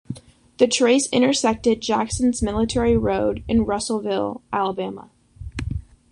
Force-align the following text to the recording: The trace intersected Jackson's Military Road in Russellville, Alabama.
The 0.57 0.65
trace 0.65 1.07
intersected 1.11 1.79
Jackson's 1.79 2.41
Military 2.41 2.97
Road 2.97 3.43
in 3.47 3.65
Russellville, 3.65 4.41
Alabama. 4.51 5.11